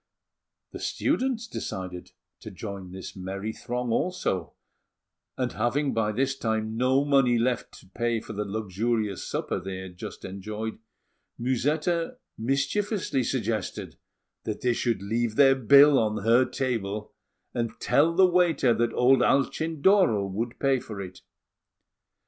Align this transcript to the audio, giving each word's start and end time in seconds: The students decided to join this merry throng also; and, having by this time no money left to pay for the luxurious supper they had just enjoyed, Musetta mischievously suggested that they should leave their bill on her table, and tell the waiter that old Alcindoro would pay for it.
The 0.71 0.79
students 0.79 1.47
decided 1.47 2.13
to 2.39 2.49
join 2.49 2.89
this 2.89 3.15
merry 3.15 3.53
throng 3.53 3.91
also; 3.91 4.55
and, 5.37 5.51
having 5.51 5.93
by 5.93 6.11
this 6.11 6.35
time 6.35 6.75
no 6.75 7.05
money 7.05 7.37
left 7.37 7.75
to 7.81 7.85
pay 7.89 8.19
for 8.19 8.33
the 8.33 8.43
luxurious 8.43 9.23
supper 9.23 9.59
they 9.59 9.77
had 9.77 9.97
just 9.99 10.25
enjoyed, 10.25 10.79
Musetta 11.39 12.17
mischievously 12.35 13.21
suggested 13.23 13.97
that 14.43 14.61
they 14.61 14.73
should 14.73 15.03
leave 15.03 15.35
their 15.35 15.53
bill 15.53 15.99
on 15.99 16.23
her 16.25 16.45
table, 16.45 17.13
and 17.53 17.79
tell 17.79 18.15
the 18.15 18.25
waiter 18.25 18.73
that 18.73 18.93
old 18.95 19.21
Alcindoro 19.21 20.25
would 20.25 20.57
pay 20.59 20.79
for 20.79 20.99
it. 20.99 21.21